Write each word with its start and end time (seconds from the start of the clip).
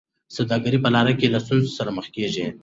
سوداګر 0.35 0.73
په 0.83 0.89
لاره 0.95 1.13
کي 1.19 1.27
له 1.33 1.39
ستونزو 1.45 1.71
سره 1.77 1.89
مخ 1.97 2.05
کیږي. 2.15 2.45